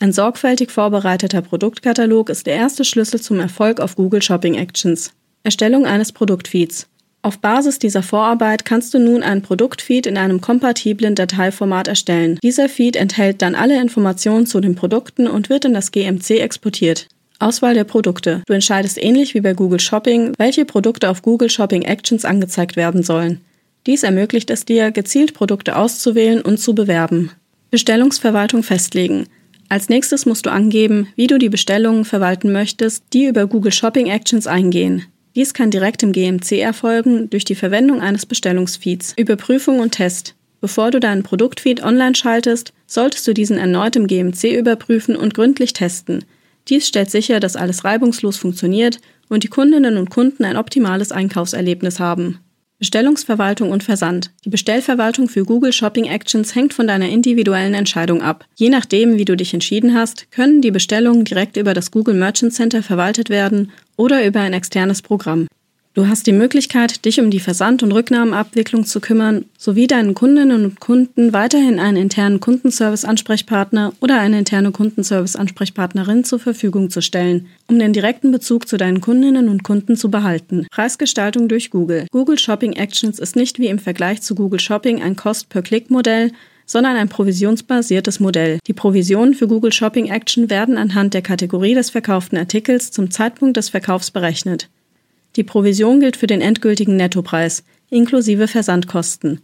Ein 0.00 0.12
sorgfältig 0.12 0.72
vorbereiteter 0.72 1.40
Produktkatalog 1.40 2.28
ist 2.28 2.46
der 2.46 2.56
erste 2.56 2.84
Schlüssel 2.84 3.20
zum 3.20 3.38
Erfolg 3.38 3.78
auf 3.78 3.94
Google 3.94 4.22
Shopping 4.22 4.54
Actions. 4.54 5.12
Erstellung 5.44 5.86
eines 5.86 6.10
Produktfeeds. 6.10 6.88
Auf 7.26 7.40
Basis 7.40 7.80
dieser 7.80 8.04
Vorarbeit 8.04 8.64
kannst 8.64 8.94
du 8.94 9.00
nun 9.00 9.24
einen 9.24 9.42
Produktfeed 9.42 10.06
in 10.06 10.16
einem 10.16 10.40
kompatiblen 10.40 11.16
Dateiformat 11.16 11.88
erstellen. 11.88 12.38
Dieser 12.40 12.68
Feed 12.68 12.94
enthält 12.94 13.42
dann 13.42 13.56
alle 13.56 13.82
Informationen 13.82 14.46
zu 14.46 14.60
den 14.60 14.76
Produkten 14.76 15.26
und 15.26 15.50
wird 15.50 15.64
in 15.64 15.74
das 15.74 15.90
GMC 15.90 16.38
exportiert. 16.38 17.08
Auswahl 17.40 17.74
der 17.74 17.82
Produkte. 17.82 18.44
Du 18.46 18.52
entscheidest 18.52 18.96
ähnlich 19.02 19.34
wie 19.34 19.40
bei 19.40 19.54
Google 19.54 19.80
Shopping, 19.80 20.34
welche 20.38 20.64
Produkte 20.64 21.10
auf 21.10 21.22
Google 21.22 21.50
Shopping 21.50 21.82
Actions 21.82 22.24
angezeigt 22.24 22.76
werden 22.76 23.02
sollen. 23.02 23.40
Dies 23.88 24.04
ermöglicht 24.04 24.48
es 24.50 24.64
dir, 24.64 24.92
gezielt 24.92 25.34
Produkte 25.34 25.74
auszuwählen 25.74 26.42
und 26.42 26.60
zu 26.60 26.76
bewerben. 26.76 27.32
Bestellungsverwaltung 27.72 28.62
festlegen. 28.62 29.26
Als 29.68 29.88
nächstes 29.88 30.26
musst 30.26 30.46
du 30.46 30.52
angeben, 30.52 31.08
wie 31.16 31.26
du 31.26 31.38
die 31.38 31.48
Bestellungen 31.48 32.04
verwalten 32.04 32.52
möchtest, 32.52 33.02
die 33.12 33.24
über 33.24 33.48
Google 33.48 33.72
Shopping 33.72 34.06
Actions 34.06 34.46
eingehen. 34.46 35.06
Dies 35.36 35.52
kann 35.52 35.70
direkt 35.70 36.02
im 36.02 36.12
GMC 36.12 36.60
erfolgen 36.62 37.28
durch 37.28 37.44
die 37.44 37.54
Verwendung 37.54 38.00
eines 38.00 38.24
Bestellungsfeeds. 38.24 39.12
Überprüfung 39.18 39.80
und 39.80 39.92
Test. 39.92 40.34
Bevor 40.62 40.90
du 40.90 40.98
deinen 40.98 41.24
Produktfeed 41.24 41.82
online 41.82 42.14
schaltest, 42.14 42.72
solltest 42.86 43.28
du 43.28 43.34
diesen 43.34 43.58
erneut 43.58 43.96
im 43.96 44.06
GMC 44.06 44.56
überprüfen 44.58 45.14
und 45.14 45.34
gründlich 45.34 45.74
testen. 45.74 46.24
Dies 46.68 46.88
stellt 46.88 47.10
sicher, 47.10 47.38
dass 47.38 47.54
alles 47.54 47.84
reibungslos 47.84 48.38
funktioniert 48.38 48.98
und 49.28 49.44
die 49.44 49.48
Kundinnen 49.48 49.98
und 49.98 50.08
Kunden 50.08 50.42
ein 50.42 50.56
optimales 50.56 51.12
Einkaufserlebnis 51.12 52.00
haben. 52.00 52.38
Bestellungsverwaltung 52.78 53.70
und 53.70 53.82
Versand. 53.82 54.32
Die 54.44 54.50
Bestellverwaltung 54.50 55.28
für 55.28 55.44
Google 55.44 55.72
Shopping 55.72 56.04
Actions 56.04 56.54
hängt 56.54 56.74
von 56.74 56.86
deiner 56.86 57.08
individuellen 57.08 57.72
Entscheidung 57.72 58.20
ab. 58.20 58.44
Je 58.54 58.68
nachdem, 58.68 59.16
wie 59.16 59.24
du 59.24 59.34
dich 59.34 59.54
entschieden 59.54 59.94
hast, 59.94 60.30
können 60.30 60.60
die 60.60 60.70
Bestellungen 60.70 61.24
direkt 61.24 61.56
über 61.56 61.72
das 61.72 61.90
Google 61.90 62.14
Merchant 62.14 62.52
Center 62.52 62.82
verwaltet 62.82 63.30
werden 63.30 63.72
oder 63.96 64.26
über 64.26 64.40
ein 64.40 64.52
externes 64.52 65.00
Programm. 65.00 65.46
Du 65.96 66.08
hast 66.08 66.26
die 66.26 66.32
Möglichkeit, 66.32 67.06
dich 67.06 67.20
um 67.20 67.30
die 67.30 67.40
Versand- 67.40 67.82
und 67.82 67.90
Rücknahmeabwicklung 67.90 68.84
zu 68.84 69.00
kümmern, 69.00 69.46
sowie 69.56 69.86
deinen 69.86 70.12
Kundinnen 70.12 70.66
und 70.66 70.78
Kunden 70.78 71.32
weiterhin 71.32 71.78
einen 71.78 71.96
internen 71.96 72.38
Kundenservice-Ansprechpartner 72.38 73.94
oder 74.02 74.20
eine 74.20 74.40
interne 74.40 74.72
Kundenservice-Ansprechpartnerin 74.72 76.24
zur 76.24 76.38
Verfügung 76.38 76.90
zu 76.90 77.00
stellen, 77.00 77.46
um 77.66 77.78
den 77.78 77.94
direkten 77.94 78.30
Bezug 78.30 78.68
zu 78.68 78.76
deinen 78.76 79.00
Kundinnen 79.00 79.48
und 79.48 79.62
Kunden 79.62 79.96
zu 79.96 80.10
behalten. 80.10 80.66
Preisgestaltung 80.70 81.48
durch 81.48 81.70
Google. 81.70 82.04
Google 82.10 82.38
Shopping 82.38 82.74
Actions 82.74 83.18
ist 83.18 83.34
nicht 83.34 83.58
wie 83.58 83.68
im 83.68 83.78
Vergleich 83.78 84.20
zu 84.20 84.34
Google 84.34 84.60
Shopping 84.60 85.00
ein 85.00 85.16
Cost-per-Click-Modell, 85.16 86.32
sondern 86.66 86.96
ein 86.96 87.08
provisionsbasiertes 87.08 88.20
Modell. 88.20 88.58
Die 88.66 88.74
Provisionen 88.74 89.32
für 89.32 89.48
Google 89.48 89.72
Shopping 89.72 90.10
Action 90.10 90.50
werden 90.50 90.76
anhand 90.76 91.14
der 91.14 91.22
Kategorie 91.22 91.72
des 91.72 91.88
verkauften 91.88 92.36
Artikels 92.36 92.90
zum 92.90 93.10
Zeitpunkt 93.10 93.56
des 93.56 93.70
Verkaufs 93.70 94.10
berechnet. 94.10 94.68
Die 95.36 95.44
Provision 95.44 96.00
gilt 96.00 96.16
für 96.16 96.26
den 96.26 96.40
endgültigen 96.40 96.96
Nettopreis, 96.96 97.62
inklusive 97.90 98.48
Versandkosten. 98.48 99.40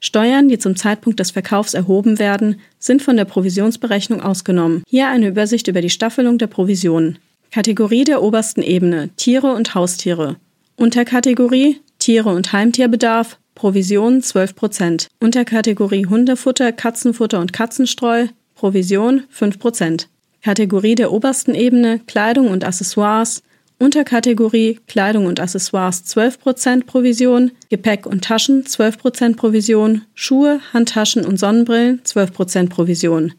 Steuern, 0.00 0.48
die 0.48 0.58
zum 0.58 0.76
Zeitpunkt 0.76 1.20
des 1.20 1.30
Verkaufs 1.30 1.74
erhoben 1.74 2.18
werden, 2.18 2.60
sind 2.78 3.02
von 3.02 3.16
der 3.16 3.24
Provisionsberechnung 3.24 4.20
ausgenommen. 4.20 4.82
Hier 4.88 5.08
eine 5.08 5.28
Übersicht 5.28 5.68
über 5.68 5.80
die 5.80 5.90
Staffelung 5.90 6.38
der 6.38 6.46
Provisionen. 6.46 7.18
Kategorie 7.50 8.04
der 8.04 8.22
obersten 8.22 8.62
Ebene 8.62 9.10
Tiere 9.16 9.52
und 9.52 9.74
Haustiere. 9.74 10.36
Unterkategorie 10.76 11.80
Tiere 11.98 12.30
und 12.30 12.52
Heimtierbedarf 12.52 13.38
Provision 13.54 14.20
12%. 14.20 15.06
Unterkategorie 15.20 16.06
Hundefutter, 16.06 16.72
Katzenfutter 16.72 17.40
und 17.40 17.52
Katzenstreu 17.52 18.26
Provision 18.54 19.24
5%. 19.34 20.06
Kategorie 20.42 20.94
der 20.94 21.12
obersten 21.12 21.54
Ebene 21.54 22.00
Kleidung 22.06 22.48
und 22.48 22.64
Accessoires 22.64 23.42
Unterkategorie 23.78 24.80
Kleidung 24.86 25.26
und 25.26 25.38
Accessoires 25.38 26.04
12% 26.06 26.86
Provision, 26.86 27.50
Gepäck 27.68 28.06
und 28.06 28.24
Taschen 28.24 28.64
12% 28.64 29.36
Provision, 29.36 30.02
Schuhe, 30.14 30.60
Handtaschen 30.72 31.26
und 31.26 31.38
Sonnenbrillen 31.38 32.00
12% 32.02 32.70
Provision. 32.70 33.34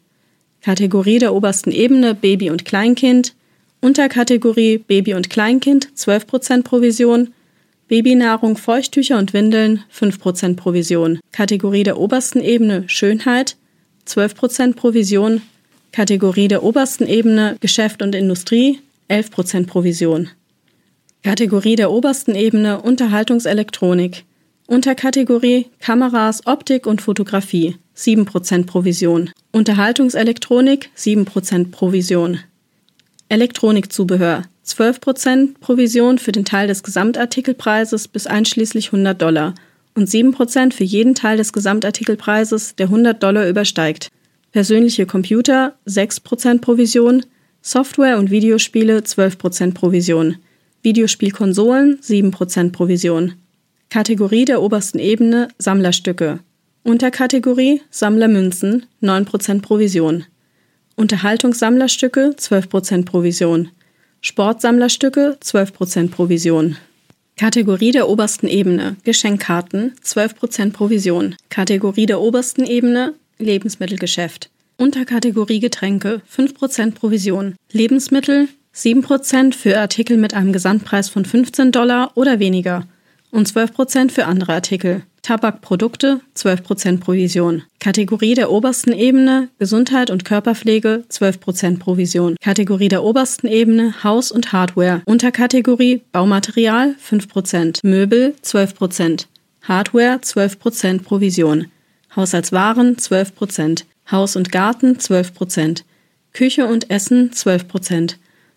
Kategorie 0.62 1.18
der 1.18 1.34
obersten 1.34 1.72
Ebene 1.72 2.14
Baby 2.14 2.52
und 2.52 2.66
Kleinkind, 2.66 3.34
Unterkategorie 3.82 4.78
Baby 4.78 5.16
und 5.16 5.30
Kleinkind 5.30 5.90
12% 5.96 6.64
Provision, 6.64 7.34
Babynahrung, 7.88 8.58
Feuchttücher 8.58 9.18
und 9.18 9.34
Windeln 9.34 9.84
5% 9.98 10.56
Provision. 10.56 11.20
Kategorie 11.32 11.84
der 11.84 11.98
obersten 11.98 12.42
Ebene 12.42 12.84
Schönheit 12.88 13.56
12% 14.08 14.76
Provision. 14.76 15.42
Kategorie 15.94 16.48
der 16.48 16.64
obersten 16.64 17.08
Ebene 17.08 17.56
Geschäft 17.60 18.02
und 18.02 18.14
Industrie 18.14 18.80
11% 19.10 19.68
Provision. 19.68 20.30
Kategorie 21.24 21.76
der 21.76 21.92
obersten 21.92 22.36
Ebene 22.36 22.82
Unterhaltungselektronik. 22.82 24.26
Unterkategorie 24.68 25.68
Kameras, 25.80 26.46
Optik 26.46 26.86
und 26.86 27.02
Fotografie 27.02 27.78
7% 27.96 28.66
Provision. 28.66 29.30
Unterhaltungselektronik 29.52 30.90
7% 30.98 31.72
Provision. 31.72 32.40
Elektronikzubehör 33.30 34.44
12% 34.66 35.60
Provision 35.60 36.18
für 36.18 36.34
den 36.34 36.46
Teil 36.46 36.68
des 36.68 36.84
Gesamtartikelpreises 36.84 38.08
bis 38.10 38.28
einschließlich 38.28 38.88
100 38.88 39.22
Dollar 39.22 39.56
und 39.96 40.10
7% 40.10 40.74
für 40.74 40.84
jeden 40.84 41.16
Teil 41.16 41.38
des 41.38 41.54
Gesamtartikelpreises, 41.54 42.76
der 42.76 42.88
100 42.88 43.24
Dollar 43.24 43.48
übersteigt. 43.48 44.10
Persönliche 44.52 45.06
Computer 45.06 45.76
6% 45.88 46.60
Provision, 46.60 47.26
Software 47.68 48.18
und 48.18 48.32
Videospiele 48.32 49.00
12% 49.00 49.74
Provision. 49.74 50.38
Videospielkonsolen 50.84 52.00
7% 52.00 52.72
Provision. 52.72 53.34
Kategorie 53.90 54.46
der 54.46 54.62
obersten 54.62 55.00
Ebene 55.00 55.50
Sammlerstücke. 55.58 56.40
Unterkategorie 56.84 57.82
Sammlermünzen 57.90 58.86
9% 59.04 59.62
Provision. 59.62 60.24
Unterhaltungssammlerstücke 60.96 62.36
12% 62.38 63.04
Provision. 63.04 63.68
Sportsammlerstücke 64.22 65.38
12% 65.44 66.10
Provision. 66.10 66.78
Kategorie 67.36 67.92
der 67.92 68.08
obersten 68.08 68.48
Ebene 68.48 68.96
Geschenkkarten 69.04 69.94
12% 70.06 70.72
Provision. 70.72 71.36
Kategorie 71.50 72.06
der 72.06 72.22
obersten 72.22 72.64
Ebene 72.64 73.16
Lebensmittelgeschäft 73.40 74.52
Unterkategorie 74.78 75.60
Getränke 75.60 76.22
5% 76.32 76.92
Provision. 76.94 77.56
Lebensmittel 77.72 78.48
7% 78.76 79.56
für 79.56 79.80
Artikel 79.80 80.18
mit 80.18 80.36
einem 80.36 80.54
Gesamtpreis 80.54 81.10
von 81.10 81.26
15 81.26 81.72
Dollar 81.72 82.12
oder 82.14 82.40
weniger 82.40 82.86
und 83.32 83.50
12% 83.50 84.12
für 84.12 84.26
andere 84.26 84.54
Artikel. 84.54 85.02
Tabakprodukte 85.24 86.22
12% 86.38 87.00
Provision. 87.00 87.64
Kategorie 87.80 88.36
der 88.36 88.52
obersten 88.52 88.94
Ebene 88.94 89.50
Gesundheit 89.58 90.10
und 90.10 90.24
Körperpflege 90.24 91.04
12% 91.12 91.80
Provision. 91.80 92.36
Kategorie 92.42 92.88
der 92.88 93.04
obersten 93.04 93.48
Ebene 93.48 94.04
Haus 94.04 94.32
und 94.32 94.54
Hardware. 94.54 95.02
Unterkategorie 95.06 96.04
Baumaterial 96.12 96.96
5%. 97.04 97.80
Möbel 97.84 98.36
12%. 98.44 99.26
Hardware 99.64 100.20
12% 100.22 101.02
Provision. 101.02 101.66
Haushaltswaren 102.18 102.98
12%. 102.98 103.86
Haus 104.12 104.36
und 104.36 104.52
Garten 104.52 104.96
12% 104.98 105.84
Küche 106.34 106.66
und 106.66 106.90
Essen 106.90 107.32
12% 107.32 108.16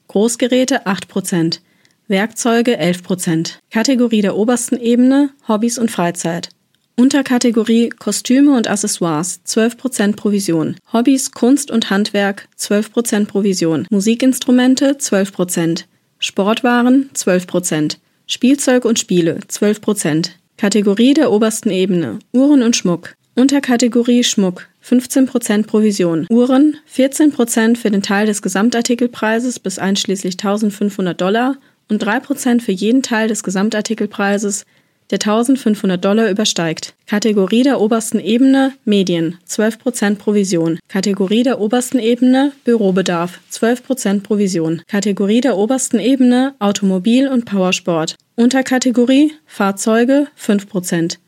Großgeräte 0.09 0.87
8% 0.87 1.61
Werkzeuge 2.09 2.81
11% 2.81 3.53
Kategorie 3.71 4.23
der 4.23 4.37
obersten 4.37 4.77
Ebene 4.77 5.31
Hobbys 5.47 5.79
und 5.79 5.91
Freizeit. 5.91 6.49
Unterkategorie 6.97 7.89
Kostüme 7.89 8.57
und 8.57 8.69
Accessoires 8.69 9.41
12% 9.47 10.17
Provision. 10.17 10.77
Hobbys, 10.93 11.31
Kunst 11.31 11.71
und 11.71 11.89
Handwerk 11.89 12.49
12% 12.59 13.27
Provision. 13.27 13.87
Musikinstrumente 13.91 14.93
12% 14.99 15.85
Sportwaren 16.19 17.11
12% 17.15 17.97
Spielzeug 18.27 18.85
und 18.85 18.99
Spiele 18.99 19.39
12% 19.49 20.31
Kategorie 20.59 21.15
der 21.15 21.33
obersten 21.33 21.71
Ebene 21.71 22.19
Uhren 22.33 22.63
und 22.63 22.77
Schmuck. 22.77 23.15
Unterkategorie 23.37 24.25
Schmuck 24.25 24.67
15% 24.85 25.67
Provision. 25.67 26.27
Uhren 26.31 26.77
14% 26.93 27.77
für 27.77 27.91
den 27.91 28.03
Teil 28.03 28.27
des 28.27 28.43
Gesamtartikelpreises 28.43 29.61
bis 29.61 29.79
einschließlich 29.79 30.35
1500 30.35 31.21
Dollar 31.21 31.57
und 31.89 32.03
3% 32.03 32.61
für 32.61 32.73
jeden 32.73 33.03
Teil 33.03 33.29
des 33.29 33.43
Gesamtartikelpreises, 33.43 34.65
der 35.11 35.17
1500 35.17 36.05
Dollar 36.05 36.31
übersteigt. 36.31 36.95
Kategorie 37.07 37.63
der 37.63 37.81
obersten 37.81 38.21
Ebene 38.21 38.73
Medien 38.85 39.39
12% 39.49 40.17
Provision. 40.17 40.79
Kategorie 40.89 41.43
der 41.43 41.61
obersten 41.61 41.99
Ebene 41.99 42.53
Bürobedarf 42.65 43.41
12% 43.53 44.23
Provision. 44.23 44.83
Kategorie 44.87 45.41
der 45.41 45.57
obersten 45.57 45.99
Ebene 45.99 46.55
Automobil 46.59 47.29
und 47.29 47.45
Powersport. 47.45 48.17
Unterkategorie 48.37 49.33
Fahrzeuge 49.47 50.27
5%. 50.41 51.19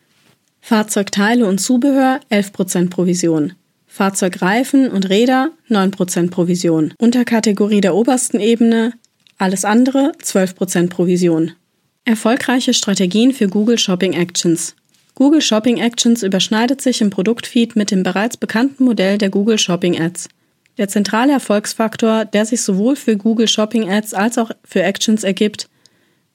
Fahrzeugteile 0.65 1.45
und 1.47 1.59
Zubehör 1.59 2.21
11% 2.31 2.89
Provision. 2.89 3.55
Fahrzeugreifen 3.89 4.89
und 4.91 5.11
Räder 5.11 5.51
9% 5.69 6.31
Provision. 6.31 6.95
Unterkategorie 6.99 7.81
der 7.81 7.97
obersten 7.97 8.39
Ebene 8.39 8.93
alles 9.39 9.65
andere 9.65 10.13
12% 10.23 10.89
Provision. 10.89 11.51
Erfolgreiche 12.05 12.75
Strategien 12.75 13.33
für 13.33 13.49
Google 13.49 13.77
Shopping 13.77 14.13
Actions. 14.13 14.77
Google 15.17 15.43
Shopping 15.43 15.79
Actions 15.79 16.23
überschneidet 16.23 16.81
sich 16.81 17.01
im 17.01 17.11
Produktfeed 17.11 17.75
mit 17.75 17.91
dem 17.91 18.05
bereits 18.05 18.37
bekannten 18.37 18.85
Modell 18.85 19.19
der 19.19 19.31
Google 19.31 19.59
Shopping 19.59 20.01
Ads. 20.01 20.29
Der 20.79 20.87
zentrale 20.87 21.33
Erfolgsfaktor, 21.33 22.25
der 22.25 22.47
sich 22.47 22.63
sowohl 22.63 22.95
für 22.95 23.17
Google 23.17 23.49
Shopping 23.49 23.91
Ads 23.91 24.15
als 24.15 24.39
auch 24.39 24.53
für 24.65 24.85
Actions 24.85 25.25
ergibt, 25.25 25.69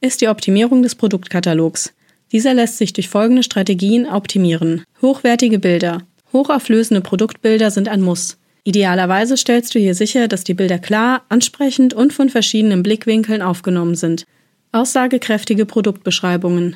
ist 0.01 0.19
die 0.19 0.27
Optimierung 0.27 0.83
des 0.83 0.95
Produktkatalogs. 0.95 1.93
Dieser 2.31 2.53
lässt 2.53 2.77
sich 2.77 2.93
durch 2.93 3.09
folgende 3.09 3.43
Strategien 3.43 4.05
optimieren. 4.05 4.83
Hochwertige 5.01 5.59
Bilder. 5.59 6.03
Hochauflösende 6.33 7.01
Produktbilder 7.01 7.71
sind 7.71 7.87
ein 7.87 8.01
Muss. 8.01 8.37
Idealerweise 8.63 9.37
stellst 9.37 9.73
du 9.73 9.79
hier 9.79 9.95
sicher, 9.95 10.27
dass 10.27 10.43
die 10.43 10.53
Bilder 10.53 10.77
klar, 10.77 11.23
ansprechend 11.29 11.93
und 11.93 12.11
von 12.11 12.29
verschiedenen 12.29 12.83
Blickwinkeln 12.83 13.41
aufgenommen 13.41 13.95
sind. 13.95 14.25
Aussagekräftige 14.73 15.65
Produktbeschreibungen. 15.65 16.75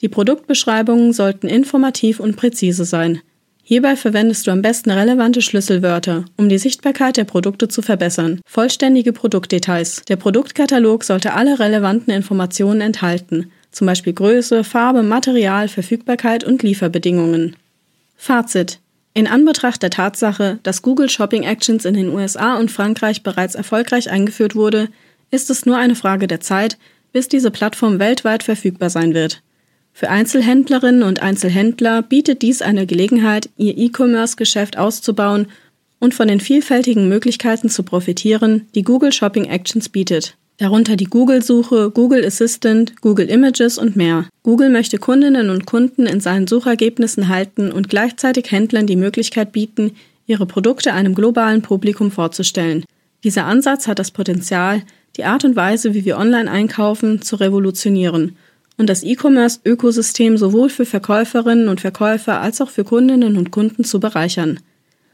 Die 0.00 0.08
Produktbeschreibungen 0.08 1.12
sollten 1.12 1.48
informativ 1.48 2.18
und 2.18 2.36
präzise 2.36 2.86
sein. 2.86 3.20
Hierbei 3.62 3.96
verwendest 3.96 4.46
du 4.46 4.50
am 4.50 4.62
besten 4.62 4.90
relevante 4.90 5.42
Schlüsselwörter, 5.42 6.24
um 6.38 6.48
die 6.48 6.56
Sichtbarkeit 6.56 7.18
der 7.18 7.24
Produkte 7.24 7.68
zu 7.68 7.82
verbessern. 7.82 8.40
Vollständige 8.46 9.12
Produktdetails. 9.12 10.04
Der 10.08 10.16
Produktkatalog 10.16 11.04
sollte 11.04 11.34
alle 11.34 11.58
relevanten 11.58 12.14
Informationen 12.14 12.80
enthalten, 12.80 13.52
zum 13.70 13.86
Beispiel 13.86 14.12
Größe, 14.12 14.64
Farbe, 14.64 15.02
Material, 15.02 15.68
Verfügbarkeit 15.68 16.44
und 16.44 16.62
Lieferbedingungen. 16.62 17.56
Fazit. 18.16 18.80
In 19.14 19.26
Anbetracht 19.26 19.82
der 19.82 19.90
Tatsache, 19.90 20.58
dass 20.62 20.82
Google 20.82 21.10
Shopping 21.10 21.42
Actions 21.42 21.84
in 21.84 21.94
den 21.94 22.10
USA 22.10 22.56
und 22.56 22.70
Frankreich 22.70 23.22
bereits 23.22 23.54
erfolgreich 23.54 24.10
eingeführt 24.10 24.54
wurde, 24.54 24.88
ist 25.30 25.50
es 25.50 25.66
nur 25.66 25.76
eine 25.76 25.94
Frage 25.94 26.26
der 26.26 26.40
Zeit, 26.40 26.78
bis 27.12 27.28
diese 27.28 27.50
Plattform 27.50 27.98
weltweit 27.98 28.42
verfügbar 28.42 28.90
sein 28.90 29.14
wird. 29.14 29.42
Für 29.92 30.10
Einzelhändlerinnen 30.10 31.02
und 31.02 31.22
Einzelhändler 31.22 32.02
bietet 32.02 32.42
dies 32.42 32.62
eine 32.62 32.86
Gelegenheit, 32.86 33.50
ihr 33.56 33.76
E-Commerce-Geschäft 33.76 34.78
auszubauen 34.78 35.48
und 35.98 36.14
von 36.14 36.28
den 36.28 36.38
vielfältigen 36.38 37.08
Möglichkeiten 37.08 37.68
zu 37.68 37.82
profitieren, 37.82 38.68
die 38.74 38.82
Google 38.82 39.12
Shopping 39.12 39.46
Actions 39.46 39.88
bietet. 39.88 40.36
Darunter 40.58 40.96
die 40.96 41.04
Google-Suche, 41.04 41.92
Google 41.92 42.24
Assistant, 42.24 43.00
Google 43.00 43.30
Images 43.30 43.78
und 43.78 43.94
mehr. 43.94 44.26
Google 44.42 44.70
möchte 44.70 44.98
Kundinnen 44.98 45.50
und 45.50 45.66
Kunden 45.66 46.04
in 46.04 46.18
seinen 46.18 46.48
Suchergebnissen 46.48 47.28
halten 47.28 47.70
und 47.70 47.88
gleichzeitig 47.88 48.50
Händlern 48.50 48.88
die 48.88 48.96
Möglichkeit 48.96 49.52
bieten, 49.52 49.92
ihre 50.26 50.46
Produkte 50.46 50.92
einem 50.92 51.14
globalen 51.14 51.62
Publikum 51.62 52.10
vorzustellen. 52.10 52.84
Dieser 53.22 53.44
Ansatz 53.46 53.86
hat 53.86 54.00
das 54.00 54.10
Potenzial, 54.10 54.82
die 55.16 55.24
Art 55.24 55.44
und 55.44 55.54
Weise, 55.54 55.94
wie 55.94 56.04
wir 56.04 56.18
online 56.18 56.50
einkaufen, 56.50 57.22
zu 57.22 57.36
revolutionieren 57.36 58.36
und 58.78 58.88
das 58.88 59.04
E-Commerce-Ökosystem 59.04 60.38
sowohl 60.38 60.70
für 60.70 60.86
Verkäuferinnen 60.86 61.68
und 61.68 61.80
Verkäufer 61.80 62.40
als 62.40 62.60
auch 62.60 62.70
für 62.70 62.84
Kundinnen 62.84 63.36
und 63.36 63.52
Kunden 63.52 63.84
zu 63.84 64.00
bereichern. 64.00 64.58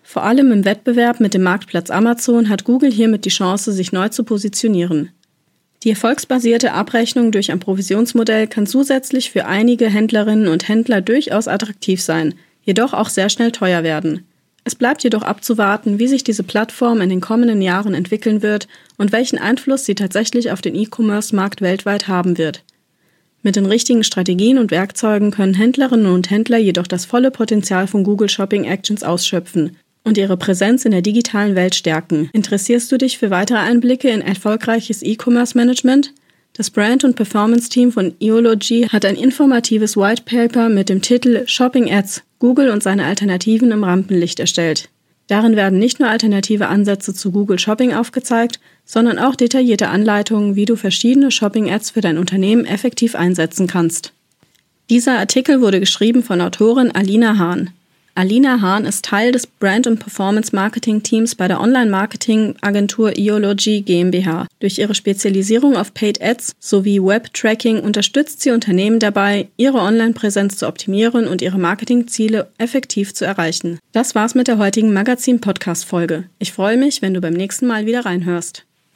Vor 0.03 0.23
allem 0.23 0.53
im 0.53 0.65
Wettbewerb 0.65 1.21
mit 1.21 1.35
dem 1.35 1.43
Marktplatz 1.43 1.91
Amazon 1.91 2.49
hat 2.49 2.65
Google 2.65 2.93
hiermit 2.93 3.25
die 3.25 3.31
Chance, 3.31 3.73
sich 3.73 3.93
neu 3.93 4.11
zu 4.11 4.25
positionieren. 4.25 5.11
Die 5.85 5.91
erfolgsbasierte 5.91 6.73
Abrechnung 6.73 7.31
durch 7.31 7.53
ein 7.53 7.61
Provisionsmodell 7.61 8.47
kann 8.47 8.67
zusätzlich 8.67 9.31
für 9.31 9.45
einige 9.45 9.87
Händlerinnen 9.87 10.49
und 10.49 10.67
Händler 10.67 11.03
durchaus 11.03 11.47
attraktiv 11.47 12.01
sein, 12.01 12.33
jedoch 12.63 12.95
auch 12.95 13.11
sehr 13.11 13.29
schnell 13.29 13.53
teuer 13.53 13.83
werden. 13.83 14.25
Es 14.65 14.75
bleibt 14.75 15.05
jedoch 15.05 15.21
abzuwarten, 15.21 15.99
wie 15.99 16.09
sich 16.09 16.25
diese 16.25 16.43
Plattform 16.43 17.03
in 17.03 17.11
den 17.11 17.21
kommenden 17.21 17.61
Jahren 17.61 17.93
entwickeln 17.93 18.41
wird 18.41 18.67
und 18.97 19.13
welchen 19.13 19.39
Einfluss 19.39 19.85
sie 19.85 19.95
tatsächlich 19.95 20.51
auf 20.51 20.63
den 20.63 20.75
E-Commerce-Markt 20.75 21.61
weltweit 21.61 22.09
haben 22.09 22.39
wird. 22.39 22.65
Mit 23.43 23.57
den 23.57 23.67
richtigen 23.67 24.05
Strategien 24.05 24.57
und 24.57 24.71
Werkzeugen 24.71 25.33
können 25.33 25.53
Händlerinnen 25.53 26.07
und 26.07 26.31
Händler 26.31 26.57
jedoch 26.57 26.87
das 26.87 27.05
volle 27.05 27.31
Potenzial 27.31 27.89
von 27.89 28.05
Google 28.05 28.31
Shopping 28.31 28.65
Actions 28.65 29.03
ausschöpfen 29.03 29.77
und 30.05 30.19
ihre 30.19 30.37
Präsenz 30.37 30.85
in 30.85 30.93
der 30.93 31.03
digitalen 31.03 31.57
Welt 31.57 31.75
stärken. 31.75 32.31
Interessierst 32.33 32.93
du 32.93 32.99
dich 32.99 33.19
für 33.19 33.31
weitere 33.31 33.59
Einblicke 33.59 34.09
in 34.11 34.21
erfolgreiches 34.21 35.03
E-Commerce 35.03 35.57
Management? 35.57 36.13
Das 36.53 36.71
Brand- 36.71 37.03
und 37.03 37.17
Performance-Team 37.17 37.91
von 37.91 38.15
Eology 38.21 38.87
hat 38.89 39.05
ein 39.05 39.17
informatives 39.17 39.97
White 39.97 40.23
Paper 40.25 40.69
mit 40.69 40.89
dem 40.89 41.03
Titel 41.03 41.43
Shopping 41.47 41.93
Ads, 41.93 42.23
Google 42.39 42.71
und 42.71 42.83
seine 42.83 43.07
Alternativen 43.07 43.73
im 43.73 43.83
Rampenlicht 43.83 44.39
erstellt. 44.39 44.89
Darin 45.27 45.57
werden 45.57 45.79
nicht 45.79 46.01
nur 46.01 46.11
alternative 46.11 46.69
Ansätze 46.69 47.15
zu 47.15 47.33
Google 47.33 47.59
Shopping 47.59 47.95
aufgezeigt, 47.95 48.61
sondern 48.85 49.19
auch 49.19 49.35
detaillierte 49.35 49.89
Anleitungen, 49.89 50.55
wie 50.55 50.67
du 50.67 50.77
verschiedene 50.77 51.31
Shopping-Ads 51.31 51.91
für 51.91 52.03
dein 52.03 52.19
Unternehmen 52.19 52.67
effektiv 52.67 53.15
einsetzen 53.15 53.67
kannst. 53.67 54.13
Dieser 54.91 55.19
Artikel 55.19 55.63
wurde 55.63 55.81
geschrieben 55.81 56.23
von 56.23 56.43
Autorin 56.43 56.91
Alina 56.91 57.39
Hahn. 57.39 57.71
Alina 58.17 58.61
Hahn 58.61 58.85
ist 58.85 59.05
Teil 59.05 59.33
des 59.33 59.45
Brand- 59.45 59.89
und 59.89 59.99
Performance-Marketing-Teams 59.99 61.35
bei 61.35 61.49
der 61.49 61.61
Online-Marketing-Agentur 61.61 63.19
Eology 63.19 63.81
GmbH. 63.81 64.47
Durch 64.61 64.79
ihre 64.79 64.95
Spezialisierung 64.95 65.77
auf 65.77 65.95
Paid 65.95 66.23
Ads 66.23 66.53
sowie 66.61 67.03
Web-Tracking 67.03 67.81
unterstützt 67.81 68.41
sie 68.41 68.53
Unternehmen 68.53 69.01
dabei, 69.01 69.49
ihre 69.57 69.79
Online-Präsenz 69.79 70.59
zu 70.59 70.69
optimieren 70.69 71.27
und 71.27 71.43
ihre 71.43 71.59
Marketingziele 71.59 72.49
effektiv 72.57 73.15
zu 73.15 73.25
erreichen. 73.25 73.81
Das 73.91 74.15
war's 74.15 74.37
mit 74.37 74.47
der 74.47 74.59
heutigen 74.59 74.93
Magazin-Podcast-Folge. 74.93 76.25
Ich 76.39 76.53
freue 76.53 76.77
mich, 76.77 77.03
wenn 77.03 77.15
du 77.15 77.21
beim 77.21 77.35
nächsten 77.35 77.67
Mal 77.67 77.85
wieder 77.85 78.05
reinhörst. 78.05 78.65